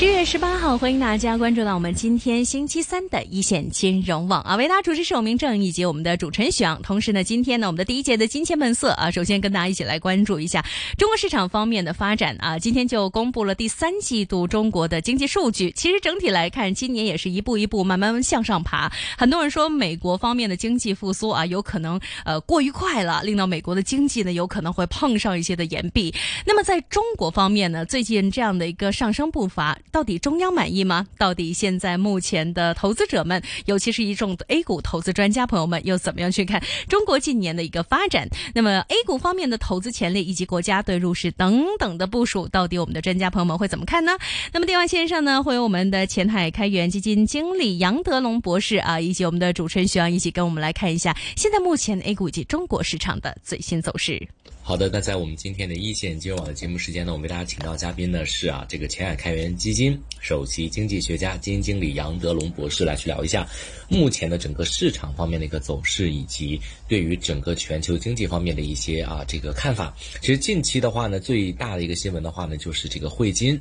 [0.00, 6.80] 十月十八号，欢迎大家关注到我们今天星期三的一线金融网啊，为大家主持是我明正以及我们的主持人许昂。
[6.80, 10.64] 同时呢，今天呢，我们的第一节的金钱本色啊，首先跟大家一起来关注一下
[10.96, 12.58] 中国市场方面的发展啊。
[12.58, 18.90] 今天就公布了第三季度中国的经济数据，其实整体来看，今年也是一步一步慢慢向上爬。
[19.18, 26.10] 很多人说美国方面的经济复苏啊，有可能呃过于快了，令到美国的经济呢有可能会碰上一些的岩壁。
[26.46, 29.78] 那么在中国方面呢，最近这样的一个上升步伐。
[29.90, 31.06] 到底中央满意吗？
[31.18, 38.28] 到底现在目前的投资者们，尤其是一众 A 股投资专家朋友们，又怎么样去看中国近年的一个发展？
[38.54, 44.12] 那么 A 股方面的投资潜力以及国家对入市等等的部署，到底我们的专家朋友们会怎么看呢？
[44.52, 54.28] 那么电话线上呢，会有我们的前海开源基金经理杨德龙博士啊，以及我们的主持人徐阳一起跟我们来看一下现在目前 A 股以及中国市场的最新走势。
[54.70, 63.44] 好的，那在我们今天的一线金融网的节目时间呢，我们为大家请到嘉宾呢是啊，这个前海开源基金首席经济学家、基金经理杨德龙博士来去聊一下
[63.88, 69.92] 目前的整个市场方面的一个走势，以及对于整个全球经济方面的一些啊这个看法。
[70.20, 73.60] 其实近期的话呢，最大的一个新闻的话呢，就是这个汇金。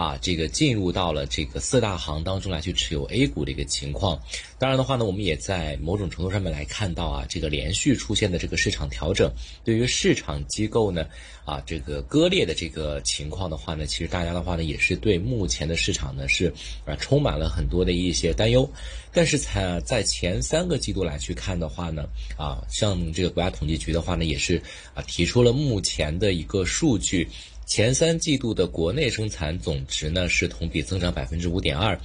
[0.00, 4.18] 啊，这个进入到了这个四大行当中来去持有 A 股的一个情况。
[4.58, 9.30] 当然的话呢，我们也在某种程度上面来看到啊，这个连续出现的这个市场调整，
[9.62, 11.04] 对于市场机构呢，
[11.44, 16.50] 啊，这个割裂的这个情况的话呢，其实大家的话呢，也是对目前的市场呢是
[16.86, 18.66] 啊充满了很多的一些担忧。
[19.12, 22.04] 但是才在前三个季度来去看的话呢，
[22.38, 24.56] 啊，像这个国家统计局的话呢，也是
[24.94, 27.28] 啊提出了目前的一个数据。
[27.70, 31.96] 前三季度的国内生产总值呢是同比增长百分之五点二，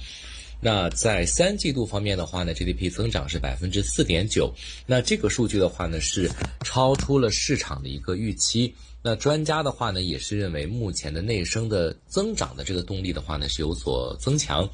[0.60, 4.54] 那在三季度方面的话呢，GDP 增长是百分之四点九，
[4.86, 8.72] 那这个数据的话呢是超出了市场的一个预期。
[9.02, 14.70] 那专家的话呢也是认为目前的内生的增长的这个动力的话呢是有所增强，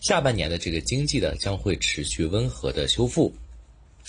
[0.00, 3.30] 下半年的这个经济的将会持续温和的修复。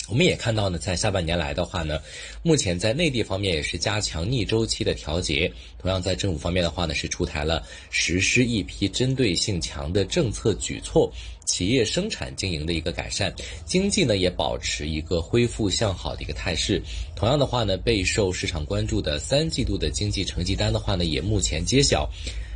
[0.08, 2.00] 我们也看到呢，在下半年来的话呢，
[2.42, 5.50] 目前在内地方面也是加强逆周期的调节。
[5.78, 11.10] 同样在政府方面的话呢，是出台了实施一批针对性强的政策举措，
[11.44, 13.32] 企业生产经营的一个改善，
[13.64, 16.82] 经济呢也保持一个恢复向好的一个态势。
[17.16, 22.10] 同样的话呢，备受市场关注的三季度的经济成绩单的话呢，也目前揭晓。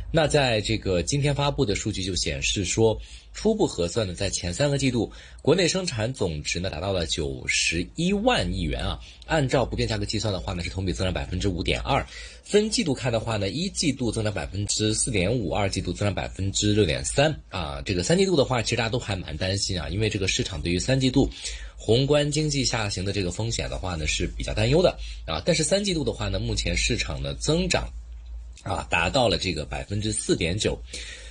[0.09, 2.97] 那在这个今天发布的数据就显示说，
[3.33, 8.97] 初步核算呢，在前三个季度，国内生产总值呢达到了九十一万亿元啊。
[9.25, 12.03] 按照不变价格计算的话呢，是同比增长百分之五点二。
[12.41, 17.81] 分季度看的话呢，一季度增长百分之四点五，二季度增长百分之六点三啊。
[17.81, 21.29] 这个三季度的话，其实大家都还蛮担心啊，因为这个市场对于三季度
[21.75, 25.43] 宏观经济下行的这个风险的话呢是比较担忧的啊。
[25.45, 27.89] 但是三季度的话呢，目前市场的增长。
[28.67, 30.77] 啊，达到了这个百分之四点九。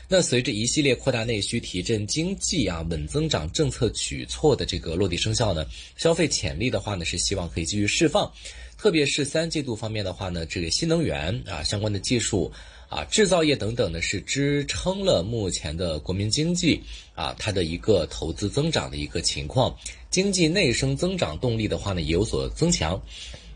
[0.08, 5.66] 那随着一系列扩大内需、提振经济啊、稳增长政策举措的这个落地生效呢，
[5.96, 8.32] 消费潜力的话呢是希望可以继续释放。
[8.78, 12.52] 特别是三季度方面的话呢，这个新能源啊相关的技术
[12.88, 16.80] 啊、制造业等等呢，是支撑了目前的国民经济
[17.16, 19.76] 啊它的一个投资增长的一个情况。
[20.08, 22.96] 经济内生增长动力的话呢也有所增强。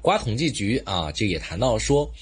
[0.03, 2.13] 国家统计局啊这也谈到说。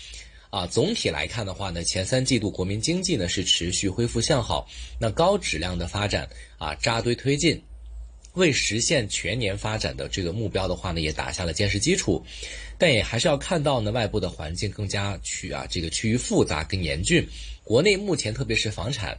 [0.51, 4.67] 啊，总体来看的话呢，前三季度国民经济呢是持续恢复向好，
[4.99, 7.63] 那高质量的发展啊扎堆推进，
[8.33, 12.25] 为实现全年发展的这个目标的话呢，也打下了坚实基础。
[12.79, 17.29] 但也还是要看到呢，外部的环境更加趋啊这个趋于复杂跟严峻，
[17.65, 19.19] 国内目前特别是房产，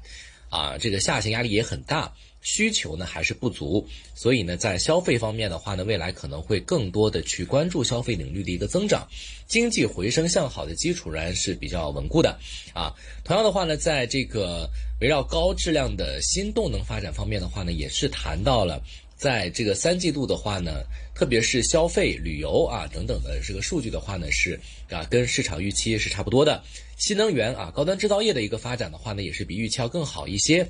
[0.49, 2.13] 啊这个下行压力也很大。
[2.41, 3.85] 需求呢还是不足，
[4.15, 9.07] 所以呢，在消费方面的话呢，未来可能会更多的去关注消费领域的一个增长，
[9.47, 12.39] 经济回升向好的基础仍然是比较稳固的
[12.73, 12.93] 啊。
[13.23, 14.69] 同样的话呢，在这个
[15.01, 18.81] 围绕高质量的新动能发展方面的话呢，也是谈到了，
[19.17, 20.83] 在这个三季度的话呢，
[21.13, 26.63] 特别是消费、旅游啊等等的这个数据的话呢，是啊跟市场预期是差不多的。
[26.95, 30.69] 新能源啊，高端制造业的一个发展的话呢，也是比预期要更好一些。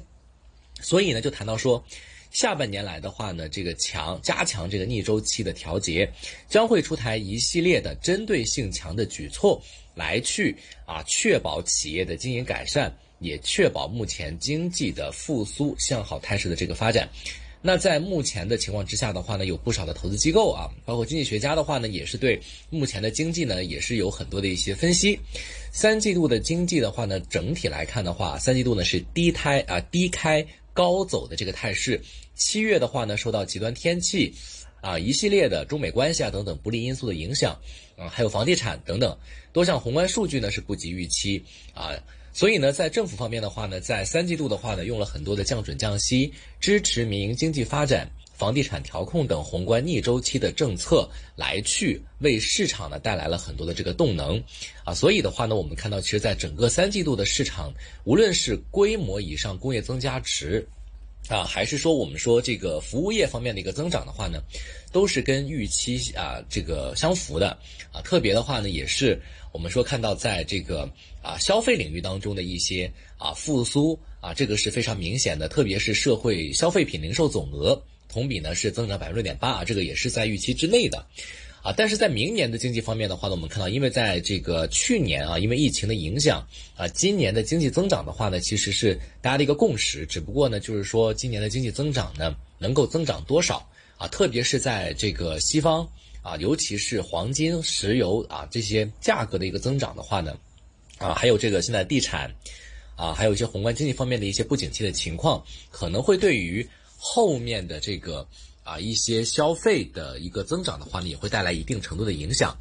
[0.81, 1.83] 所以呢，就谈到说，
[2.31, 6.07] 下半年来的话呢，这个强加强这个逆周期的调节，
[6.47, 9.61] 将会出台一系列的针对性强的举措，
[9.95, 10.55] 来去
[10.85, 17.09] 啊确保企业的经营改善，也确保目前经济的复苏向好态势的这个发展。
[17.61, 22.39] 那在目前的情况之下的话呢，有不少的投资机构啊，包括经济学家的话呢，也是对
[22.69, 25.19] 目前的经济呢，也是有很多的一些分析。
[25.71, 30.45] 三季度的经济的话呢，整体来看的话，三季度呢是低开啊低开。
[30.73, 32.01] 高走的这个态势，
[32.35, 34.33] 七月的话呢，受到极端天气，
[34.81, 37.59] 啊一系列的中美关系啊等等不利因素的影响，
[37.97, 39.17] 啊还有房地产等等
[39.51, 41.43] 多项宏观数据呢是不及预期
[41.73, 41.91] 啊。
[42.31, 54.41] 所以呢，在政府方面的话呢，在三季度的话呢，用了很多的降准降息、支持民营经济发展、房地产调控等宏观逆周期的政策来去为市场呢带来了很多的这个动能，
[54.85, 57.73] 啊，所以的话呢，我们看到其实在整个三季度的市场，
[58.05, 60.65] 无论是规模以上工业增加值。
[61.27, 64.41] 啊，还是说我们说这个服务业方面的一个增长的话呢，
[64.91, 67.49] 都是跟预期啊这个相符的
[67.91, 68.01] 啊。
[68.01, 69.21] 特别的话呢，也是
[69.51, 70.89] 我们说看到在这个
[71.21, 75.47] 啊消费领域当中的一些啊复苏啊，这个是非常明显的。
[75.47, 77.79] 特别是社会消费品零售总额
[78.11, 81.05] 同比呢是增长百分之六点八啊，这个也是在预期之内的。
[81.61, 86.41] 啊，但是在明年的经济方面的话呢，我们看到，因为在这个去年啊，因为疫情的影响
[86.77, 90.05] 啊，今年的经济增长的话呢，其实是大家的一个共识。
[90.05, 94.07] 只不过呢，就是说今年的经济增长呢，能够增长多少啊？
[94.07, 95.85] 特别是在这个西方
[96.21, 100.37] 啊，尤其是黄金、石油啊这些价格的一个增长的话呢，
[100.97, 102.33] 啊，还有这个现在地产
[102.95, 106.65] 啊，还有一些宏观经济方面的一些不景气的情况，可能会对于
[106.99, 108.27] 后面的这个。
[108.61, 112.55] 啊，一些消费的一个增长的话呢，也会带来一定程度的影响，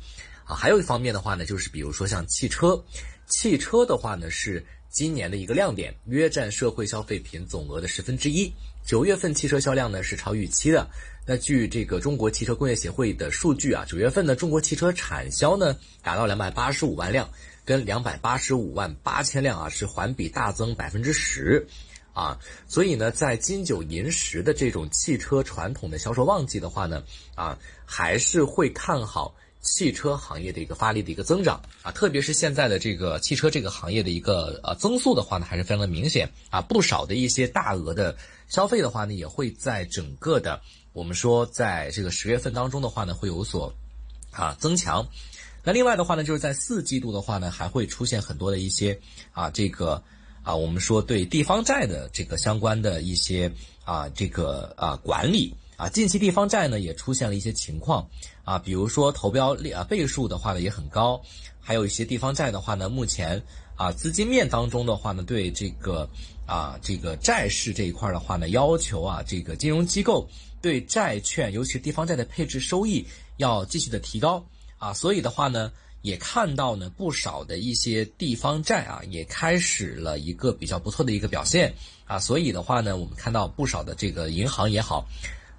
[0.47, 2.83] 啊，还有一方面的话呢，就是比如说像汽车，
[3.27, 8.51] 汽车的话呢是今年的一个亮点，约占社会消费品总额的十分之一。
[8.87, 10.89] 九月份汽车销量呢是超预期的。
[11.27, 17.29] 那据这个中国汽车工业协会的数据啊，九月份呢中国汽车产销呢达到两百八十五万辆，
[17.67, 21.69] 跟两百八十五万八千辆啊是环比大增百分之十。
[22.19, 22.37] 啊，
[22.67, 27.05] 所以呢，在金九银十的这种汽车传统的销售旺季的话呢，
[27.37, 27.57] 啊，
[27.87, 38.17] 还是会看好汽车行业的一个发力的一个增长啊，特别是现在的这个汽车这个行业的一个呃增速的话呢，还是非常的明显啊，不少的一些大额的
[38.49, 40.61] 消费的话呢，也会在整个的
[40.93, 43.73] 我们说在这个十月份当中的话呢，会有所
[44.33, 45.07] 啊增强。
[45.63, 48.99] 那另外的话呢，就是在四季度的话呢，还会出现很多的一些
[49.31, 50.03] 啊这个。
[50.49, 53.53] 啊，我们说对地方债的这个相关的一些
[53.85, 58.09] 啊，这个啊管理啊，近期地方债呢也出现了一些情况
[58.45, 61.21] 啊，比如说投标率啊倍数的话呢也很高，
[61.61, 63.43] 还有一些地方债的话呢，目前
[63.77, 66.09] 啊资金面当中的话呢，对这个
[66.47, 70.27] 啊这个债市这一块的话呢，要求啊这个金融机构
[70.63, 73.07] 对债券，尤其是地方债的配置收益
[73.37, 74.43] 要继续的提高
[74.79, 75.71] 啊，所以的话呢。
[76.03, 81.75] 也看到呢，不少的一些地方债啊，也开始了一个比较不错的一个表现
[82.07, 85.07] 啊，所以的话呢，我们看到不少的这个银行也好，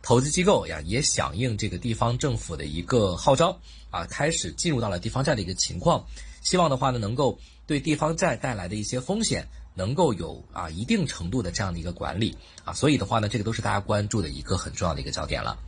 [0.01, 3.59] 投资机构呀，也响应这个地方政府的一个号召
[3.91, 6.05] 啊，开始进入到了地方债的一个情况，
[6.41, 7.37] 希望的话呢，能够
[7.67, 9.45] 对地方债带来的一些风险，
[9.75, 15.59] 能够有啊一定程度的这样的一个管理啊，所以的话呢，这个都是大家关注的一个很重要的一个焦点了。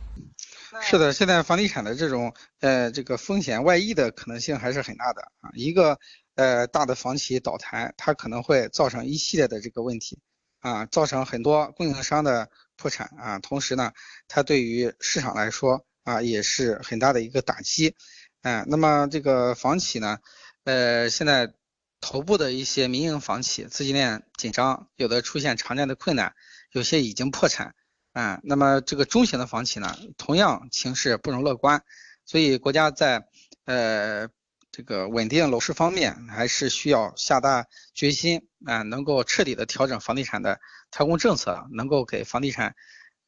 [0.80, 5.50] 是的，现在房地产的这种呃这个风险外溢的可能性还是很大的啊。
[5.54, 5.98] 一个
[6.34, 10.18] 呃大的房企倒台，它可能会造成一系列的这个问题
[10.60, 13.38] 啊，造成很多供应商的破产啊。
[13.38, 13.92] 同时呢，
[14.28, 17.94] 它对于市场来说啊也是很大的一个打击。
[18.40, 20.18] 哎，那么这个房企呢，
[20.64, 21.52] 呃现在
[22.00, 26.34] 头部的一些民营房企资金链紧张，有的出现偿债的困难，
[26.72, 27.74] 有些已经破产。
[28.12, 31.82] 啊，那么这个中型的房企呢，同样形势不容乐观，
[32.26, 33.26] 所以国家在
[33.64, 34.28] 呃
[34.70, 40.60] 这个稳定楼市方面，还是需要下大决心啊，能够彻底的调整房地产的
[40.90, 42.74] 调控政策，能够给房地产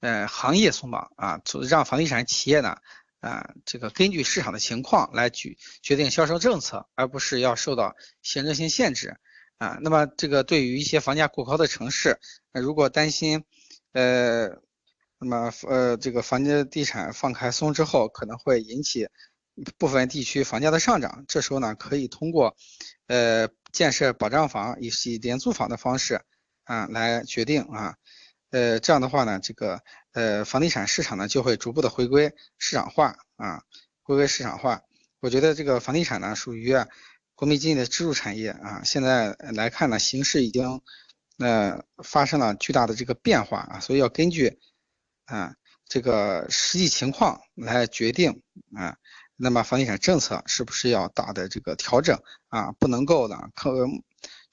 [0.00, 2.76] 呃行业松绑啊，让房地产企业呢
[3.21, 9.17] 啊这个根据市场的情况来决决定销售政策，而不是要受到行政性限制
[9.57, 9.79] 啊。
[9.81, 12.21] 那么这个对于一些房价过高的城市，
[12.53, 13.47] 如果担心
[13.93, 14.62] 呃。
[15.18, 19.09] 那么，呃，这个房地地产放开松之后，可能会引起
[19.78, 21.25] 部分地区房价的上涨。
[21.28, 22.56] 这时候呢，可以通过，
[23.06, 26.21] 呃，建设保障房以及廉租房的方式，
[26.64, 27.94] 啊，来决定啊，
[28.50, 29.80] 呃，这样的话呢，这个，
[30.12, 33.62] 呃，房地产市场呢就会逐步的回归市场化啊，
[34.02, 34.83] 回归市场化。
[35.21, 36.75] 我觉得这个房地产呢属于
[37.35, 38.83] 国民经济的支柱产业啊。
[38.85, 40.83] 现在来看呢，形势已经，
[41.38, 44.59] 呃，发生了巨大的这个变化啊，所以要根据。
[45.26, 45.54] 啊，
[45.87, 48.43] 这个实际情况来决定
[48.75, 48.97] 啊，
[49.37, 52.73] 那么房地产政策是不是要大的这个调整啊？
[52.73, 53.87] 不能够呢刻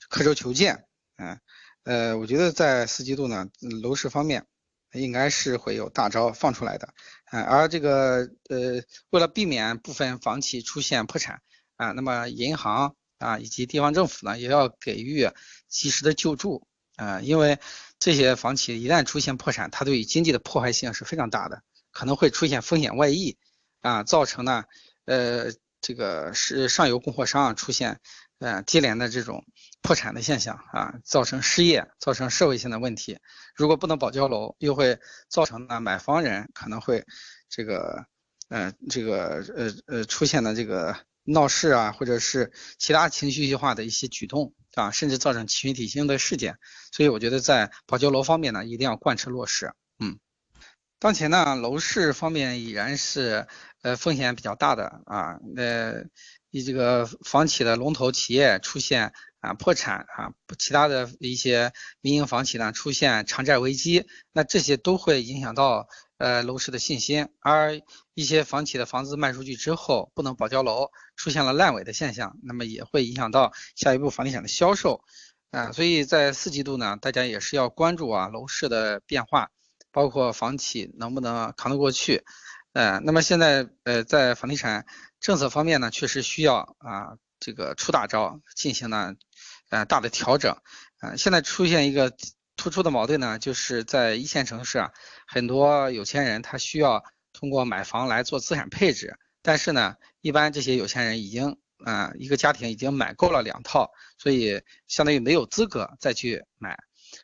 [0.10, 0.86] 刻舟求剑
[1.16, 1.40] 啊。
[1.84, 3.48] 呃，我觉得在四季度呢，
[3.82, 4.46] 楼市方面
[4.94, 6.94] 应该是会有大招放出来的
[7.26, 7.42] 啊。
[7.42, 11.42] 而这个呃，为了避免部分房企出现破产
[11.78, 15.28] 啊，那么银行啊以及地方政府呢，也要给予
[15.68, 16.68] 及时的救助
[17.02, 17.58] 啊，因为。
[18.04, 23.38] 这些房企一旦出现破产，它对于经济的破坏性是非常大的，可能会出现风险外溢，
[23.82, 24.64] 啊，造成呢，
[25.06, 28.00] 呃，这个是上游供货商出现，
[28.40, 29.46] 呃接连的这种
[29.84, 33.20] 破产的现象啊，造成失业，造成社会性的问题。
[33.54, 34.98] 如果不能保交楼，又会
[35.30, 37.06] 造成呢买房人可能会
[37.50, 38.04] 这个
[38.50, 46.58] 呃这个呃呃出现的这个闹事啊，或者是其他情绪化的一些举动啊，甚至造成群体性的事件。
[46.92, 49.74] 所以我觉得在保交楼方面呢，一定要贯彻落实。
[50.00, 50.20] 嗯，
[51.00, 53.48] 当前呢楼市方面已然是
[53.82, 56.04] 呃风险比较大的啊，呃。
[56.54, 65.88] 以这个房企的龙头企业出现啊破产啊，其他的一些民营房企呢出现偿债危机，那这些都会影响到
[66.22, 67.28] 呃楼市的信心。
[67.40, 67.82] 而
[68.14, 75.04] 一些房企的房子卖出去之后不能保交楼，出现了烂尾的现象，那么也会影响到下一步房地产的销售
[75.52, 75.72] 啊。
[75.72, 79.50] 所以在四季度呢，大家也是要关注啊楼市的变化，
[79.92, 82.24] 包括房企能不能扛得过去。
[82.74, 84.86] 呃，那么现在呃在房地产。
[85.22, 89.14] 政策方面呢，确实需要啊，这个出大招进行呢，
[89.70, 90.58] 呃，大的调整。
[90.98, 92.12] 啊，现在出现一个
[92.62, 94.92] 突出的矛盾呢，就是在一线城市啊，
[95.26, 97.04] 很多有钱人他需要
[97.34, 103.90] 通过买房来做资产配置，但是呢，一般这些有钱人已经啊，一个家庭已经买够了两套，
[104.20, 106.78] 所以相当于没有资格再去买。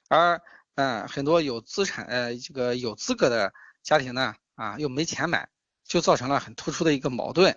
[0.09, 0.41] 而
[0.73, 3.53] 嗯，很多有资产呃这个有资格的
[3.83, 5.49] 家庭呢，啊，又没钱买，
[5.85, 7.55] 就造成了很突出的一个矛盾。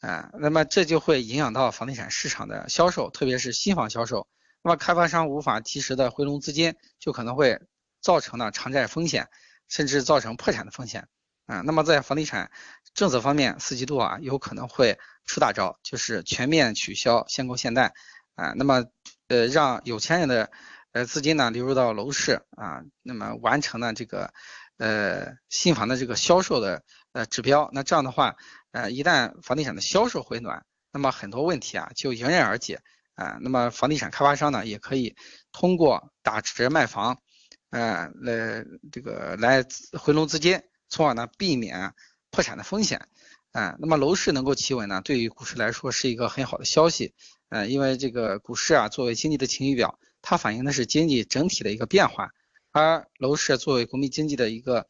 [0.00, 4.28] 啊，那么这就会影响到房地产市场的销售，特别是新房销售。
[4.62, 7.60] 那么开发商无法及时的回笼资金，就可能会
[8.00, 9.28] 造成呢偿债风险，
[9.68, 11.08] 甚至造成破产的风险。
[11.46, 12.50] 啊，那么在房地产
[12.94, 17.94] 政策方面，四季度啊有可能会出大招，就是全面取消限购限贷。
[18.34, 18.86] 啊，那么
[19.28, 20.50] 呃让有钱人的
[20.92, 24.32] 呃资金呢流入到楼市啊，那么完成呢这个
[24.78, 27.68] 呃新房的这个销售的呃指标。
[27.72, 28.36] 那这样的话。
[28.74, 32.80] 呃，一旦房地产的销售回暖，那么很多问题啊就迎刃而解
[33.14, 33.38] 啊。
[33.40, 35.14] 那么房地产开发商呢，也可以
[35.52, 37.22] 通过打折卖房，
[37.70, 41.94] 呃，来这个来回笼资金，从而呢避免
[42.30, 43.08] 破产的风险。
[43.52, 47.14] 啊，那么楼市能够企稳呢，对于股市来说是一个很好的消息。
[47.48, 52.30] 呃，因为这个股市啊作为经济的晴雨表，它反映的是经济整体的一个变化，
[52.70, 54.86] 而楼市作为国民经济的一个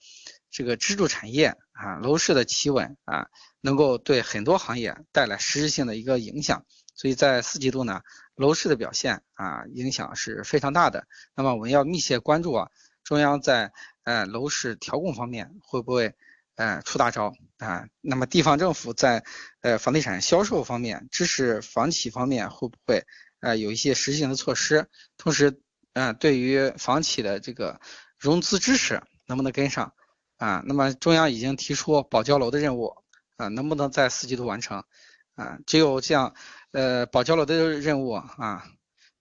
[0.51, 3.27] 这个支柱产业啊，楼市的企稳啊。
[3.65, 6.67] 能够对很多行业带来实质性的一个影响，
[7.03, 8.01] 所以在四季度呢，
[8.37, 11.09] 楼市的表现啊影响是非常大的。
[11.35, 12.71] 那么我们要密切关注啊，
[13.03, 13.73] 中央在
[14.05, 16.15] 呃楼市调控方面会不会
[16.55, 17.89] 呃出大招啊？
[18.01, 19.25] 那么地方政府在
[19.63, 23.05] 呃房地产销售方面支持房企方面会不会
[23.41, 24.87] 呃有一些实质性的措施？
[25.17, 25.61] 同时，
[25.95, 27.81] 嗯，对于房企的这个
[28.17, 29.93] 融资支持能不能跟上
[30.37, 30.63] 啊？
[30.65, 32.95] 那么中央已经提出保交楼的任务。
[33.39, 34.85] 啊，能不能在四季度完成？
[35.35, 36.35] 啊，只有这样，
[36.73, 38.67] 呃，保交楼的任务啊，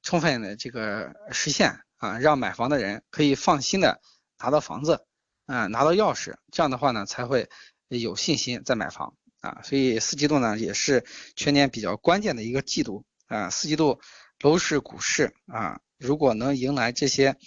[0.02, 4.02] 充分的这个实现啊，让买房的人可以放心的
[4.38, 5.06] 拿到房子，
[5.46, 7.50] 啊，拿到钥匙，这样的话呢，才会
[7.88, 9.62] 有信心再买房啊。
[9.64, 13.50] 所以四季度呢，也是全年比较关键的一个季度啊。
[13.50, 14.02] 四季度
[14.42, 17.38] 楼市、股市啊，如果能迎来这些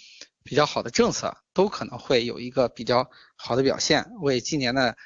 [0.43, 4.97] 比较好的政策，都可能会有一个比较好的表现，为今年的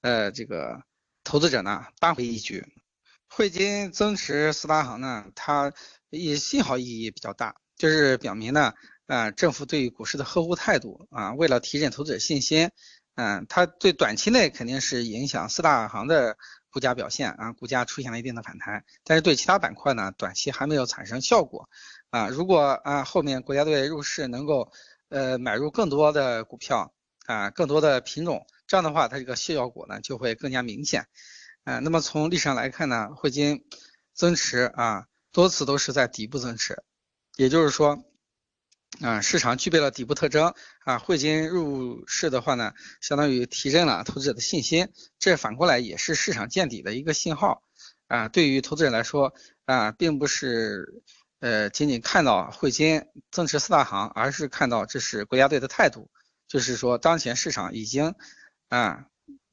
[0.00, 0.82] 呃这个。
[1.22, 2.66] 投资者呢扳回一局，
[3.32, 5.72] 汇金增持四大行呢，它
[6.10, 8.74] 也信号意义比较大，就是表明呢，
[9.06, 12.70] 呃，政府对于股市的呵护态度啊，为了提振投资者信心，
[13.14, 16.36] 嗯，它对短期内肯定是影响四大行的
[16.70, 21.68] 股价表现啊，股价出现了一定的反弹，但是对其他板块呢，短期还没有产生效果
[22.10, 22.28] 啊。
[22.28, 24.72] 如果啊后面国家队入市能够
[25.08, 26.92] 呃买入更多的股票
[27.26, 28.44] 啊，更多的品种。
[28.66, 31.06] 这样的话，它这个效果呢就会更加明显。
[31.64, 33.64] 嗯，那么从历史上来看呢，汇金
[34.14, 36.82] 增持啊多次都是在底部增持，
[37.36, 38.02] 也就是说，
[39.02, 44.88] 啊市场具备了底部特征啊，汇金入市的话呢，相当于提振了投资者的信心，
[45.18, 47.62] 这反过来也是市场见底的一个信号
[48.08, 48.28] 啊。
[48.28, 49.34] 对于投资者来说
[49.66, 51.02] 啊，并不是
[51.40, 56.10] 呃仅仅看到汇金增持四大行，而是看到这是国家队的态度，
[56.48, 58.14] 就是说当前市场已经。
[58.70, 59.06] 啊，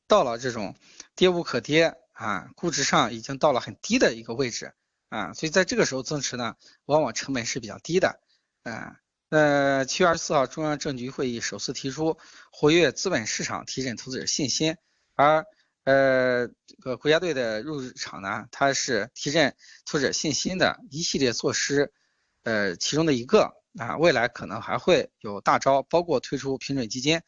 [0.07, 0.75] 到了这种
[1.15, 4.73] 跌无可跌啊，估值上已经到了很低的一个位置
[5.09, 8.19] 啊，所以在这个时候增持呢，往往成本是比较低的。
[8.63, 8.97] 啊，
[9.29, 12.17] 呃，七月二十四号中央政局会议首次提出
[12.51, 14.75] 活跃资本市场，提振投资者信心，
[15.15, 15.45] 而
[15.83, 21.93] 呃这个国家队的入场呢，它是提振投资者信心的一系列措施，
[22.43, 27.21] 呃，其中的一个啊，未来可能还会有大招，包括推出平准基金。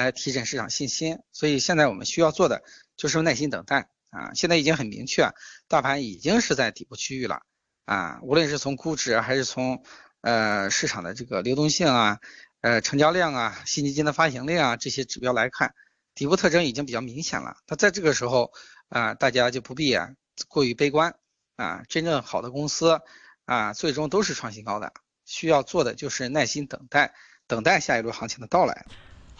[0.00, 2.62] 来提振市场信心，所以现在我们需要做的
[2.96, 4.32] 就是耐心等待啊！
[4.34, 5.30] 现在已经很明确，
[5.68, 7.42] 大盘已经是在底部区域了
[7.84, 9.84] 啊，无论是从估值还是从
[10.22, 12.18] 呃市场的这个流动性啊、
[12.60, 15.74] 呃成交量啊、新基金的发行量啊这些指标来看，
[16.14, 17.56] 底部特征已经比较明显了。
[17.66, 18.52] 那在这个时候
[18.88, 20.10] 啊，大家就不必啊
[20.48, 21.14] 过于悲观
[21.56, 23.00] 啊，真正好的公司
[23.44, 24.92] 啊，最终都是创新高的，
[25.24, 27.14] 需要做的就是耐心等待，
[27.46, 28.86] 等待下一轮行情的到来。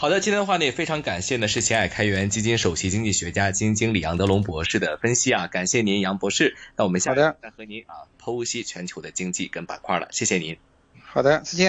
[0.01, 6.57] 好的，今天的话呢也非常感谢呢是前海开源基金首席经济学家、基金经理杨德龙博士的分析啊，感谢您杨博士。
[6.75, 10.57] 那我们下好的再和您啊剖析全球的经济跟板块了，谢谢您。
[11.03, 11.69] 好的，再见。